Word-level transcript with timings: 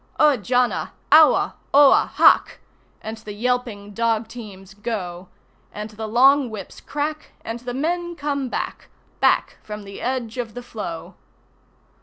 Au 0.19 0.35
jana! 0.35 0.93
Aua! 1.11 1.53
Oha! 1.75 2.07
Haq! 2.15 2.59
And 3.03 3.17
the 3.17 3.33
yelping 3.33 3.93
dog 3.93 4.27
teams 4.27 4.73
go, 4.73 5.27
And 5.71 5.91
the 5.91 6.07
long 6.07 6.49
whips 6.49 6.79
crack, 6.81 7.33
and 7.45 7.59
the 7.59 7.75
men 7.75 8.15
come 8.15 8.49
back, 8.49 8.89
Back 9.19 9.59
from 9.61 9.83
the 9.83 10.01
edge 10.01 10.39
of 10.39 10.55
the 10.55 10.63
floe! 10.63 11.13